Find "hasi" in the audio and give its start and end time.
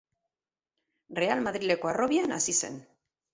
2.39-2.57